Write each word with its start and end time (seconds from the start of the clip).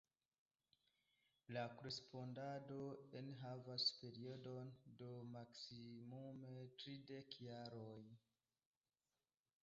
La 1.55 1.63
korespondado 1.81 2.77
enhavas 3.19 3.85
periodon 3.99 4.71
de 5.01 5.09
maksimume 5.35 6.55
tridek 6.85 7.37
jaroj. 7.49 7.99